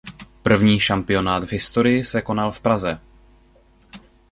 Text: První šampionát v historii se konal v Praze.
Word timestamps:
První 0.41 0.79
šampionát 0.79 1.43
v 1.43 1.51
historii 1.51 2.05
se 2.05 2.21
konal 2.21 2.51
v 2.51 2.61
Praze. 2.61 2.99